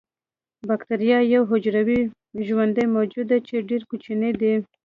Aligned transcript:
باکتریا 0.67 1.17
یو 1.33 1.43
حجروي 1.51 1.99
ژوندی 2.47 2.85
موجود 2.95 3.25
دی 3.31 3.39
چې 3.47 3.55
ډیر 3.69 3.81
کوچنی 3.89 4.31
دی 4.41 4.53